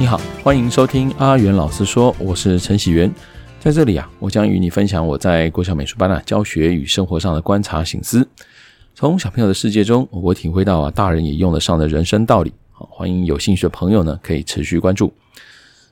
[0.00, 3.12] 你好，欢迎收听阿元老师说，我是陈喜元，
[3.58, 8.24] 在这里啊，我将与你分享我在国小美术班啊教学与生活上的观察省思，
[8.94, 12.52] 从小朋友的世界中，我体会到啊大人也用得上的人生道理。
[12.70, 15.12] 好，欢迎有兴趣的朋友呢，可以持续关注。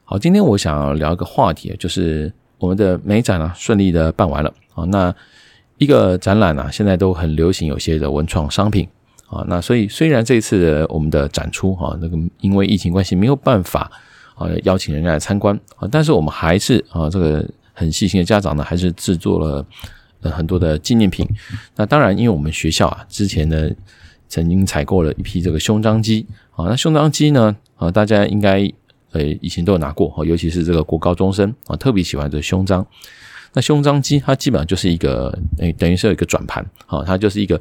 [0.04, 4.84] 好，今天我想聊一个话题，就是我们的美展啊顺利的办完了啊。
[4.84, 5.12] 那
[5.78, 8.86] 一个展览啊，现在都很流行有些的文创商品。
[9.28, 13.90] 啊，那所以虽然这次的我们的展出哈，那个因为疫情关系没有办法
[14.36, 19.66] 啊邀请人家来参观啊，但是我们还是啊这个很细心的家长呢，还是制作了
[20.30, 21.26] 很多的纪念品。
[21.74, 23.68] 那当然，因为我们学校啊之前呢
[24.28, 28.60] 曾经采购了一批这个胸章机啊，那胸章机呢啊大家应该
[29.10, 32.86] 呃以前都有拿过哈，尤其是这个国高中生啊特别喜欢这胸章。
[33.56, 37.58] 那胸章机它基本上就是一个诶等于是有一个转盘啊，它就是一个。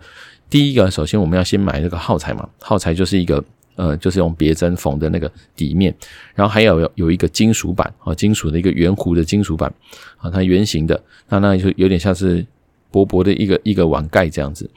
[0.47, 3.43] 第一个，首先我们要先买那个耗材嘛，耗材就是一个
[3.77, 5.93] 呃，就是用别针缝的那个底面，
[6.35, 9.73] 然后还有有一个金属板啊，金属的一个圆弧的金属板
[10.17, 12.45] 啊，它圆形的，那那就有点像是
[12.91, 14.69] 薄薄的一个一个碗盖这样子。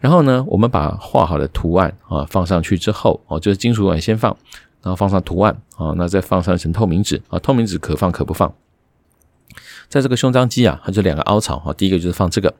[0.00, 4.36] 然后呢，我们把画好的图案啊放上去之后，哦，就是金属板先放，
[4.82, 8.52] 然后放上图案啊，那再放上一层透明纸啊，透明纸可放可不放。
[9.88, 12.52] 在这个胸章机啊，它就两个凹槽啊，第一个就是放这个。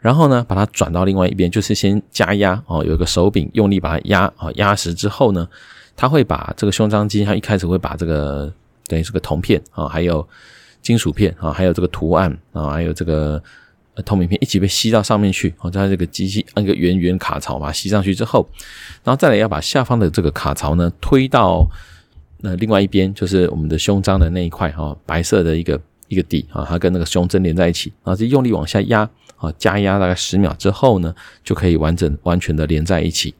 [0.00, 5.48] 然后呢，把它转到另外一边，就是先加压哦，有一个手柄用力把它压啊，压实之后呢，
[5.96, 8.52] 它会把这个胸章机，它一开始会把这个
[8.86, 10.26] 等于是个铜片啊，还有
[10.82, 13.42] 金属片啊，还有这个图案啊，还有这个
[14.04, 18.46] 透明片一起被吸到上面去哦，在这个机器按个圆圆卡槽把它吸上去之后，
[19.02, 21.66] 然后再来要把下方的这个卡槽呢推到
[22.42, 29.08] 那另外一边，就是我们的胸章的那一块哈，白色的一个一个底啊，它跟那个胸针连在一起，然后就用力往下压。
[29.36, 33.34] 啊，加压大概十秒之后呢，就可以完整完全的连在一起。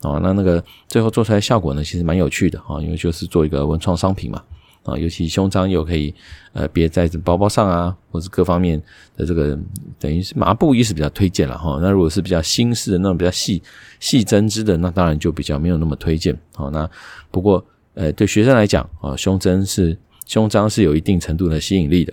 [0.00, 4.42] 啊，那那个最后做出来效果呢，其实蛮有趣的啊，因为就是做一个文创商品嘛。
[4.84, 6.14] 啊，尤其胸章又可以
[6.54, 8.82] 呃别在包包上啊，或者各方面
[9.16, 9.58] 的这个
[9.98, 11.78] 等于是麻布衣是比较推荐了哈。
[11.82, 13.62] 那如果是比较新式的那种比较细
[14.00, 16.34] 细针织的，那当然就比较没有那么推荐。
[16.54, 16.88] 好，那
[17.30, 17.62] 不过
[17.92, 19.94] 呃对学生来讲啊，胸针是
[20.26, 22.12] 胸章是有一定程度的吸引力的。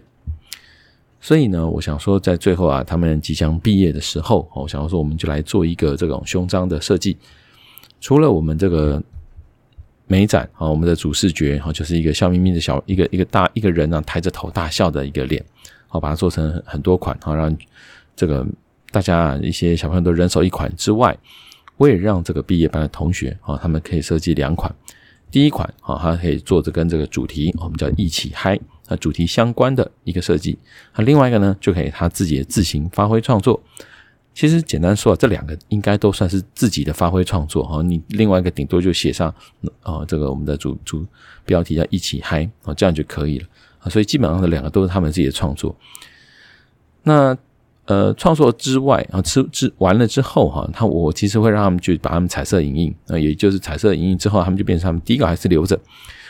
[1.20, 7.16] 所以呢，我想说，在最后啊，他们即将毕业的时候，我想要说，我们就来做一个这种胸章的设计。
[8.00, 9.02] 除了我们这个
[10.08, 15.46] 美展啊，我们的主视觉哈，就是一个笑眯眯的小一个一个大一个人啊，抬着头大笑的一个脸，
[15.88, 17.56] 好，把它做成很多款，好让
[18.16, 18.44] 这个
[18.90, 21.16] 大家一些小朋友都人手一款之外，
[21.78, 24.74] 我也让这个毕业班的同学啊，他们可以设计两款。
[25.32, 28.60] 第一款啊，它可以做着跟这个主题，我们叫一起嗨。
[28.90, 30.60] 那主题相关的一个设计，
[30.96, 33.64] 那另外一个呢，就可以他自己自行发挥创作。
[34.34, 37.82] 其实简单说啊，这两个应该都算是自己的发挥创作哈。
[37.82, 39.34] 你另外一个顶多就写上
[39.82, 41.06] 啊，这个我们的主主
[41.46, 43.48] 标题叫一起嗨啊，这样就可以了
[43.80, 43.90] 啊。
[43.90, 45.74] 所以基本上这两个都是他们自己的创作。
[47.04, 47.38] 那
[47.92, 55.78] 呃，创作之外啊，吃吃完了之后哈，他我其实会让他们去把他们彩色影印啊，也就是彩色影印之后，他们就变成他们第一个还是留着。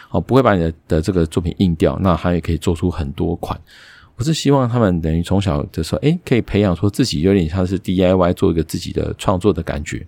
[0.09, 3.59] 哦，不会把你的的这个作品印掉，那他也可以做出很多款。
[4.15, 10.03] 我是希望他们等于从小的时候，诶，可以培养说自己有点像是 DIY 做一个自己的创作的感觉。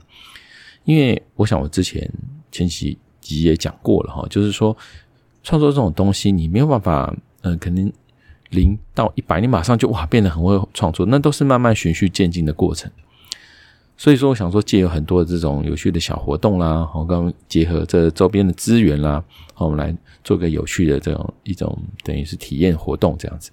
[0.85, 2.11] 因为我想我之前
[2.51, 4.75] 前几集也讲过了哈，就是说
[5.43, 7.91] 创作这种东西，你没有办法，嗯、呃，可能
[8.53, 12.89] 零到一百，你马上就哇变得很会创作，那都是慢慢循序渐进的过程。
[13.95, 23.51] 所以说，我想说，借有很多的这种有趣的小活动啦，我刚结合这周边的资源啦，好，我们来做个有趣的这种一种等于是体验活动这样子。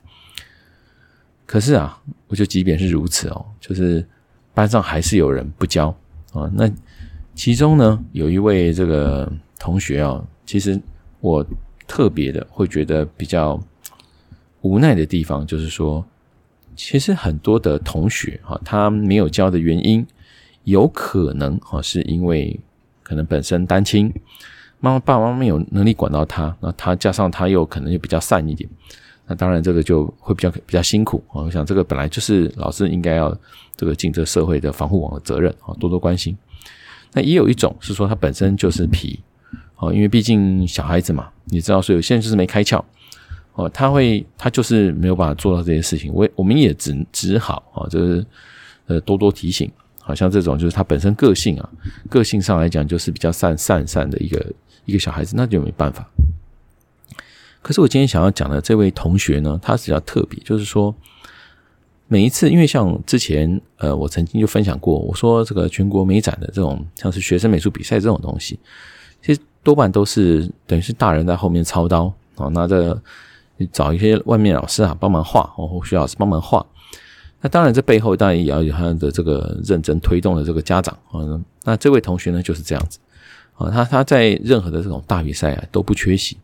[1.45, 4.05] 可是啊，我就即便是如此哦，就是
[4.55, 5.89] 班上还是有人不交
[6.33, 6.51] 啊。
[6.55, 6.71] 那
[7.35, 10.81] 其中呢，有一位这个同学啊，其实
[11.21, 11.45] 我
[11.87, 13.61] 特别的会觉得比较
[14.63, 16.05] 无奈的地方，就是说，
[16.77, 20.07] 其实很多的同学哈，他没有教的原因。
[20.65, 22.61] 有可能哈，是因为
[23.03, 24.13] 可能本身单亲，
[24.79, 28.69] 妈妈爸爸妈妈有能力管到他，那他加上他又可能又比较散一点，
[29.27, 31.41] 那当然这个就会比较比较辛苦啊。
[31.43, 33.35] 我想这个本来就是老师应该要
[33.75, 36.37] 这个尽这社会的防护网的责任啊，多多关心。
[37.15, 39.19] 那也有一种是说他本身就是皮
[39.77, 42.85] 啊，因为毕竟小孩子嘛，你知道，所以有些人就是没开窍
[43.61, 48.25] 哦，他会他就是没有办法做到这些事情，我我们也只只好啊，就是
[48.87, 49.71] 呃多多提醒。
[50.03, 51.71] 好像这种就是他本身个性啊，
[52.09, 54.45] 个性上来讲就是比较善善善的一个
[54.85, 56.05] 一个小孩子，那就没办法。
[57.63, 60.93] 可是我今天想要讲的这位同学呢，他比较特别，就是说
[62.09, 68.59] 每一次，因为像之前呃，我曾经就分享过，我说这个全国美展的这种像是学生美术比赛这种东西，
[69.23, 73.01] 其实多半都是等于是大人在后面操刀啊，拿着
[73.67, 76.65] 找一些外面老师啊帮忙画，或学老师帮忙画。
[77.43, 81.25] 那当然，这背后当然也要有他的这个认真推动的这个家长啊。
[81.65, 82.99] 那这位同学呢就是这样子
[83.55, 86.37] 啊，他他在任何的这种大比赛啊都不缺席，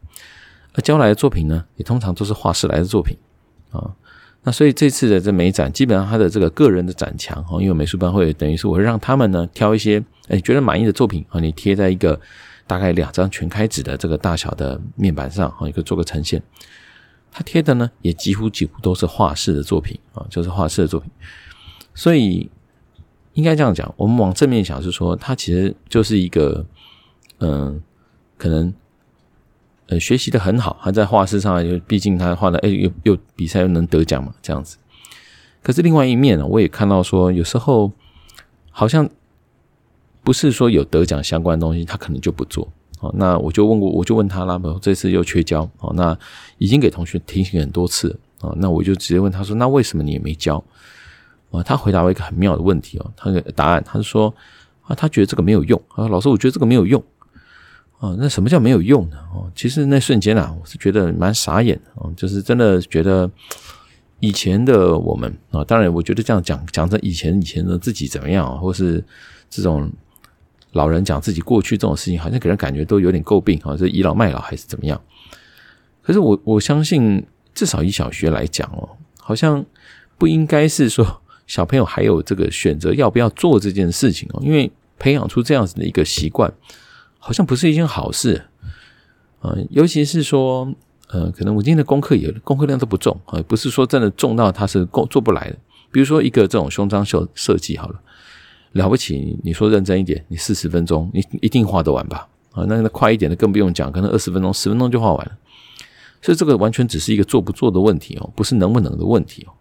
[0.73, 3.15] 而交来的作品呢也通常都是画室来的作品
[3.73, 3.95] 啊。
[4.43, 12.19] 那所以这次的这美展，基本上他的这个个人的展墙哈，因为美术班会等于是我会让他们呢挑一些哎觉得满意的作品啊，你贴在一个
[12.67, 16.43] 大概两张全开纸的这个大小的面板上啊，一个做个呈现。
[17.37, 21.11] 他贴的呢，也几乎几乎都是画室的作品啊，就是画室的作品。
[21.95, 22.49] 所以
[23.35, 26.65] 应该这样讲，我们往正面想是说，他其实就是一个
[27.41, 27.83] 嗯、
[28.39, 28.73] 可能
[29.89, 34.79] 呃学习的很好，他在画室上，就毕竟他画的哎，又又比赛又能得奖嘛，这样子。
[35.63, 37.93] 可是另外一面呢，我也看到说，有时候
[38.71, 39.07] 好像
[40.25, 42.73] 不是说有得奖相关的东西，他可能就不做。
[43.15, 46.17] 那我就问过，我就问他啦，这次又缺交，哦，那
[46.59, 50.63] 已经给同学提醒很多次，啊，那我就直接问他说，那为什么你也没交？
[51.51, 54.35] 啊，他回答了一个很妙的问题哦，他的答案，他是说
[54.83, 57.03] 啊，他觉得这个没有用，啊，老师，我觉得这个没有用，
[57.99, 59.17] 啊，那什么叫没有用呢？
[59.35, 63.31] 哦，其实那瞬间啊，我是觉得蛮傻眼的，哦，就是真的觉得
[64.21, 69.05] 以前的我们啊，当然，我觉得这样讲讲着以前以前的自己怎么样，或是
[69.51, 69.91] 这种。
[70.77, 75.01] 老人讲自己过去这种事情，好像给人感觉都有点诟病好像，是倚老卖老还是怎么样？
[76.03, 78.89] 可是我我相信，至少以小学来讲哦，
[79.19, 79.65] 好像
[80.17, 84.71] 不应该是说小朋友还有这个选择要不要做这件事情哦，因为
[85.01, 86.53] 培养出这样子的一个习惯，
[87.19, 88.45] 好像不是一件好事
[89.41, 89.53] 啊。
[89.71, 90.73] 尤其是说，
[91.09, 95.57] 呃，可能我今天的功课也功课量都不重啊，不是说真的重到他是够做不来的。
[95.91, 98.01] 比如说一个这种胸章绣设计好了。
[98.77, 102.29] 了不起，你说认真一点，你四十分钟，你一定画得完吧？
[102.53, 105.37] 啊，那那快一点的更不用讲，可能二十分钟、十分钟就画完了。
[106.23, 109.53] 所以这个完全只是一个做不做的问题哦，不是能不能的问题哦。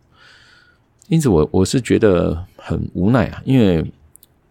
[1.10, 3.84] 因此我，我是觉得很无奈啊，因为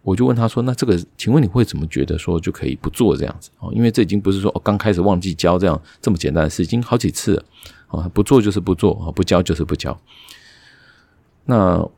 [0.03, 3.51] 我就问他说：“那这个，请问你会怎么觉得说就可以不做这样子？
[3.61, 7.45] 哦，因为这已经不是说刚开始忘记交这样这么简单的事，已经好几次了。
[7.89, 9.99] 啊，不做就是不做啊，不交就是不交。
[11.47, 11.89] 那。”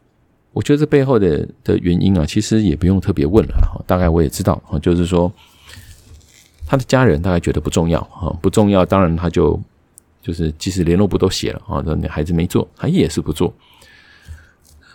[0.57, 5.31] 我觉得这背后的的原因啊，其实也不用特别问了，大概我也知道啊，就是说
[6.67, 9.61] 他的家人大概觉得不重要啊，不重要，当然他就
[10.23, 13.53] 就是即使联络簿都写了啊，那你孩子没做，他也是不做。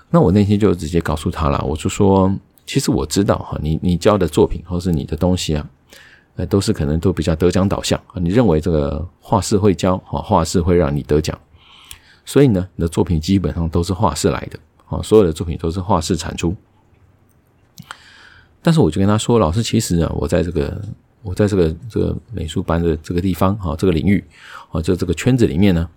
[0.09, 2.35] 那我那天就直接告诉他了，我就说，
[2.65, 5.69] 其实我知道哈，你你教的作品或是你的东西啊，
[6.37, 11.37] 呃，都是可能都比较得奖导向啊，你认为这个画室会教啊，画室会让你得奖，
[12.25, 14.57] 所以呢，你的作品基本上都是画室来的。
[14.91, 16.53] 啊，所有的作品都是画室产出，
[18.61, 20.81] 但是我就跟他说：“老师，其实呢，我在这个
[21.23, 24.21] 我在这个这个美术班的这个地方啊，这个领域
[24.69, 25.89] 啊，就这个圈子里面呢，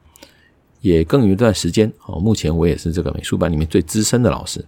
[0.81, 2.14] 也更有一段时间啊。
[2.14, 4.64] 目前我也是这个美术班里面最资深的老师。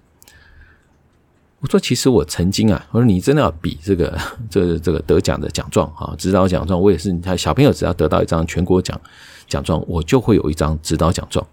[1.60, 4.18] 我说，其实我曾经啊，我说你真的要比这个
[4.50, 7.12] 这个这个得奖的奖状啊，指导奖状，我也是。
[7.12, 9.00] 你看，小朋友只要得到一张全国奖
[9.48, 11.46] 奖状，我就会有一张指导奖状。”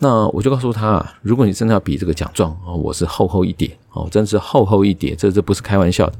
[0.00, 6.12] 那我就告诉他，如果你真的要比这个奖状哦，我是厚厚一叠哦，真是厚厚一叠，这这不是开玩笑的。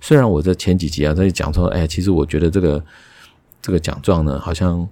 [0.00, 2.82] 虽然我在前几集啊在讲说，哎，其实我觉得这个
[3.60, 4.88] 这个奖状呢，好像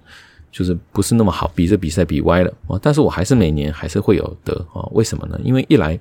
[0.51, 4.87] 就是不是那么好，比这比赛比歪了啊，但是我还是每年还是会有得啊。
[4.91, 5.39] 为什么呢？
[5.43, 5.99] 因为一来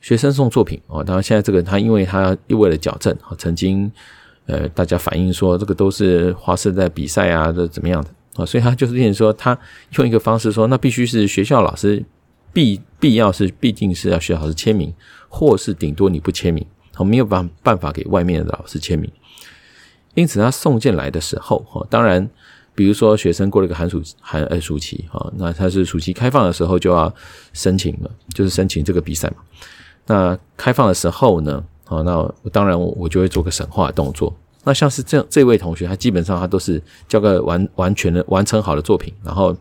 [0.00, 3.92] 学生送作品啊，当然现在这个他因为他又为了矫正啊，曾经
[4.46, 8.08] 呃大家反映说这个都是画室在比赛啊，这怎么样的。
[8.46, 9.58] 所以他就是变成说，他
[9.96, 12.04] 用一个方式说，那必须是学校老师
[12.52, 14.92] 必必要是必定是要学校老师签名，
[15.28, 16.64] 或是顶多你不签名，
[16.98, 19.10] 我没有办办法给外面的老师签名。
[20.14, 22.28] 因此，他送进来的时候，哈，当然，
[22.74, 27.14] 比如说学生过了一个寒暑寒呃暑期，哈，那他是暑期开放的时候就要
[27.52, 29.36] 申请了，就是申请这个比赛嘛。
[30.06, 34.36] 那开放的时候呢，啊，那当然我就会做个审画动作。
[34.62, 39.56] 那像是这样这位同学，他基本上他都是交个完完全的完成好的作品，然后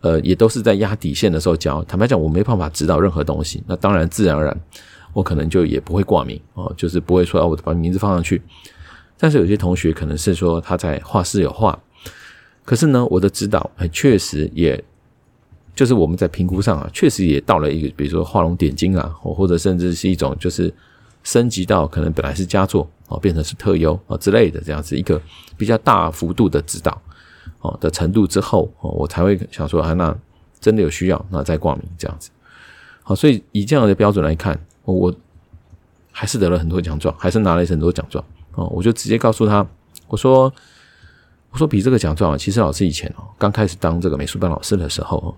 [0.00, 1.84] 呃也都是在压底线的时候交。
[1.84, 4.60] 坦白讲，我没办法指导任何东西，那当然自然而然
[5.12, 8.40] 我可能就也不会挂名哦，就是不会说啊，我把名字放上去。
[9.18, 11.78] 但是有些同学可能是说他在画室有画，
[12.64, 14.82] 可是呢，我的指导哎确实也
[15.74, 20.72] 就是我们在评估上啊，确实也到了一个比如说画龙点睛啊，或者甚至是一种就是。
[21.24, 25.20] 升级到可能本来是佳作哦，变成是特优啊之类的这样子一个
[25.56, 27.00] 比较大幅度的指导
[27.60, 30.16] 哦的程度之后哦，我才会想说啊，那
[30.60, 32.30] 真的有需要那再挂名这样子。
[33.02, 35.12] 好，所以以这样的标准来看，我
[36.10, 38.24] 还是得了很多奖状，还是拿了很多奖状。
[38.54, 39.66] 哦，我就直接告诉他，
[40.08, 40.52] 我说
[41.50, 45.36] 我说比这个奖状啊，其实老师以前哦刚开始当这个美术班老师的时候，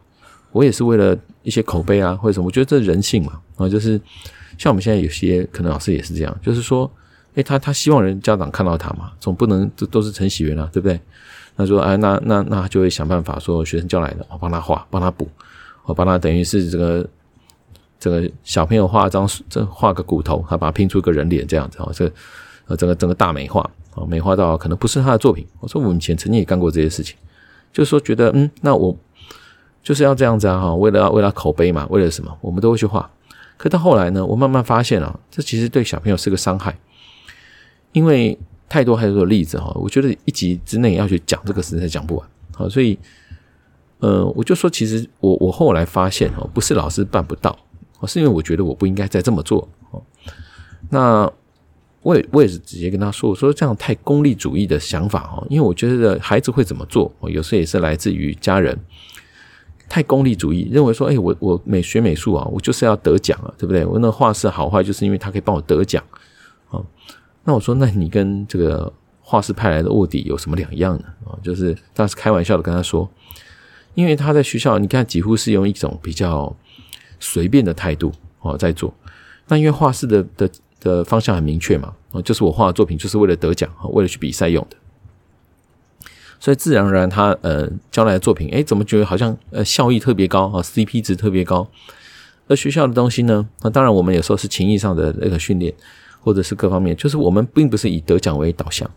[0.53, 4.01] 我也是为了一些口碑啊或者什么，我觉得这人性嘛啊，就是
[4.59, 6.91] 像我们现在有些可能老师也是这样，就是说，
[7.35, 11.01] 诶，他他希望人家长看到他嘛，总不能这都是陈喜元啊，对不对？
[11.57, 15.29] 他说，哎，那那那就会想办法说学生交来的，我帮他画，帮他补，
[15.85, 17.09] 我帮他等于是这个
[17.99, 22.11] 这个小朋友画张这画个骨头，他把它拼出一个人脸这样子啊，这
[22.67, 25.47] 呃整个整个大美化啊，美化到可能不是他的作品。
[25.61, 27.17] 我说我们以前曾经也干过这些事情，
[27.73, 28.97] 就是说觉得嗯，那我
[29.83, 33.09] 就是要这样子啊哈，为了为了口碑嘛，为了什么，我们都会去画。
[33.57, 36.77] 可到后来呢，我慢慢发现啊，这其实对小朋友是个伤害，
[37.95, 38.39] 因为。
[38.67, 42.99] 太多太多的例子哈，我觉得一集之内要去讲这个实在讲不完好，所以
[43.99, 47.57] 呃，我就说，其实我我后来发现哦，不是老师办不到，
[48.05, 50.03] 是因为我觉得我不应该再这么做哦。
[50.91, 51.31] 那
[52.03, 58.77] 我也我也是直接跟他说，我说这样太功利主义的想法哈，因为我觉得孩子会怎么做，有时候也是来自于家人
[59.89, 63.85] 太功利主义，认为说，哎，我我美学美术啊，我就是要得奖啊，对不对？
[63.85, 66.03] 我那画室好坏，就是因为他可以帮我得奖
[66.71, 66.83] 啊。
[67.45, 71.05] 那我说，那你跟这个画室派来的卧底有什么两样呢？
[71.27, 73.09] 啊，就是当时开玩笑的跟他说，
[73.95, 76.55] 因为他在学校，你看几乎是用一种比较
[77.21, 78.11] 随便的态度
[78.41, 78.93] 哦在做。
[79.49, 84.77] 那因为画室的的的方向很明确嘛，哦，就是我画的作品就是为了得奖，为了去比赛用的，
[86.41, 91.69] 所以自然而然他呃将来的作品，诶，怎么觉得好像呃效益特别高啊，CP 值特别高。
[92.49, 95.75] 而学校的东西呢，那当然我们有时候是情义上的那个训练。
[96.25, 98.91] 或者是各方面，就是我们并不是以得奖为导向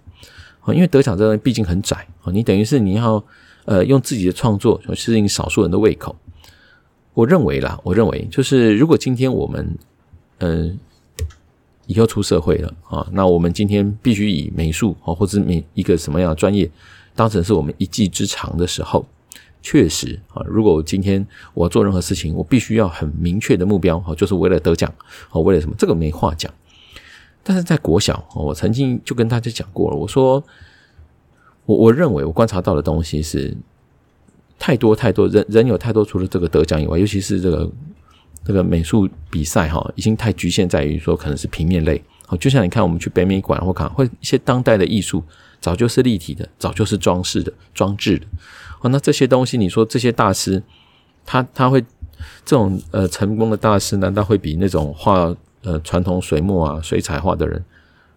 [0.61, 3.21] 啊，因为得奖这东西毕竟很窄啊，你等于是你要
[3.65, 6.15] 呃用自己的创作适应少数人的胃口。
[7.13, 9.77] 我认为啦，我认为就是如果今天我们
[10.37, 10.79] 嗯
[11.87, 16.69] 以后出社会了啊，那我们今天必须以美术啊或者每一个什么样的专业
[17.13, 19.05] 当成是我们一技之长的时候，
[19.61, 24.93] 确实啊，如果今天我要做任何事情，我必须要很明确的目标啊，就是为了得奖
[25.29, 25.75] 啊，为了什么？
[25.77, 26.53] 这个没话讲。
[27.47, 29.95] 但是在国小，我曾经就跟大家讲过了。
[29.95, 30.43] 我说，
[31.65, 33.55] 我我认为我观察到的东西是
[34.59, 37.71] 太多太多，人人有太多，除了这个得奖以外，尤其是这个
[38.43, 42.03] 这个美术比赛哈，已经太局限在于说可能是平面类。
[42.25, 45.23] 好，就像你看，我们去北美馆或看，或一些当代的艺术，
[45.61, 48.25] 早就是立体的，早就是装饰的、装置的。
[48.81, 50.61] 哦，那这些东西，你说这些大师，
[51.25, 51.79] 他他会
[52.43, 55.33] 这种呃成功的大师，难道会比那种画？
[55.67, 57.61] 呃，传统水墨啊、水彩画的人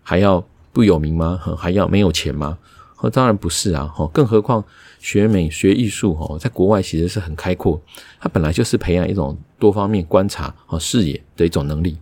[0.05, 1.41] 还要不有名吗？
[1.59, 2.57] 还要没有钱吗？
[2.99, 3.93] 哦当然不是啊！
[3.97, 4.63] 哦更何况
[5.01, 7.81] 学美学艺术哦，在国外其实是很开阔，
[8.21, 11.99] 它本来就是培养一种多方面观察和视野的一种能力。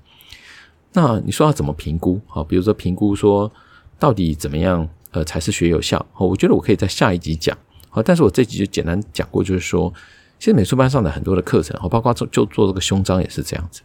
[0.93, 2.21] 那你说要怎么评估？
[2.47, 3.51] 比如说评估说
[3.99, 6.05] 到底怎么样呃才是学有效？
[6.17, 7.57] 哦我觉得我可以在下一集讲。
[8.05, 9.93] 但是我这集就简单讲过，就是说，
[10.39, 13.81] 其实美术班上的很多的课程，包括做就做这个胸章也是这样子。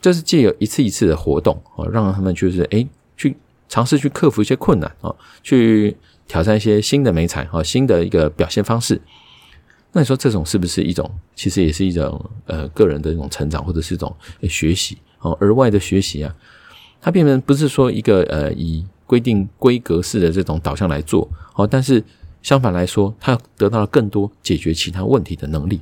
[0.00, 3.36] 就是借由一次一次的活动啊，让他们就是诶去
[3.68, 9.00] 尝试去克服一些困难啊，去挑战一些新的美彩啊，新的一个表现方式。
[9.92, 14.14] 那你说这种是不是一种，其实也是一种呃个人的一种成长，或者是一种
[14.48, 16.34] 学习哦，额外的学习啊？
[17.00, 22.02] 它变成不是说一个呃以规定规格式的这种导向来做哦，但是
[22.40, 25.80] 相反来说，他得到了更多解决其他问题的能力。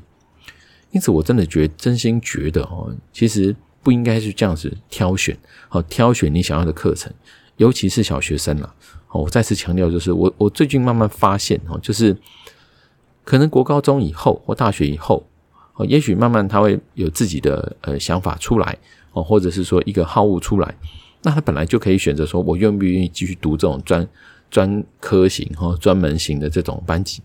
[0.91, 3.55] 因此，我真的觉，真心觉得哦，其实。
[3.83, 5.37] 不应该是这样子挑选，
[5.69, 7.13] 好挑选你想要的课程，
[7.57, 8.75] 尤其是小学生了。
[9.07, 12.15] 好，我再次强调，就是我我最近慢慢发现，哦，就是
[13.25, 15.27] 可能国高中以后或大学以后，
[15.75, 18.77] 哦，也许慢慢他会有自己的呃想法出来，
[19.13, 20.75] 哦，或者是说一个好恶出来，
[21.23, 24.07] 那他本来就可以选择说，我愿不愿意继续读这种专
[24.51, 27.23] 专科型和专门型的这种班级。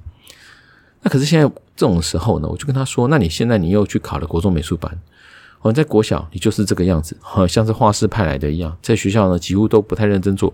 [1.02, 1.46] 那可是现在
[1.76, 4.98] 这种时候呢，我就跟他说，那你现在你又去考了国中美术班。
[5.64, 10.54] 我们在国小，你就是这个样子，好像是画室派来的一样，在学校呢几乎都不太认真做，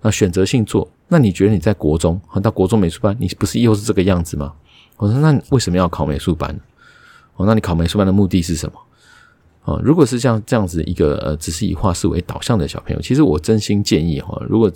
[0.00, 0.88] 那选择性做。
[1.08, 4.54] 那你觉得你在国中，到国中美术班，你不是又是这个样子吗？
[4.96, 6.56] 我说，那为什么要考美术班？
[7.34, 8.78] 哦，那你考美术班的目的是什么？
[9.64, 14.70] 哦，如果是这样这样子一个呃，只是以画室为导向的小朋友，其实我真心建议哈，如果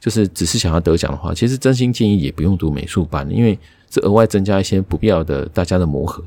[0.00, 3.58] 就是只是想要得奖的话，其实真心建议也不用读美术班，因为
[3.90, 6.24] 这额外增加一些不必要的大家的磨合。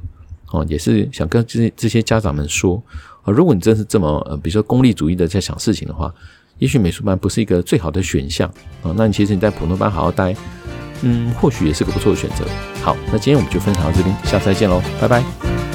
[0.51, 2.82] 哦，也是想跟这些这些家长们说，
[3.24, 6.13] 啊，如果你真是这么，比如说功利主义的在想事情的话，
[6.58, 8.50] 也许美术班不是一个最好的选项
[8.82, 8.94] 啊。
[8.96, 10.36] 那你其实你在普通班好好待，
[11.03, 12.46] 嗯，或许也是个不错的选择。
[12.82, 15.69] 好，那今天我们就分享到这边，下次再见喽，拜拜。